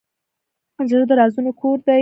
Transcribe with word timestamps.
زړه 0.89 1.05
د 1.09 1.11
رازونو 1.19 1.51
کور 1.61 1.77
دی. 1.85 1.89